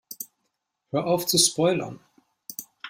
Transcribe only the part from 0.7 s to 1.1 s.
Hör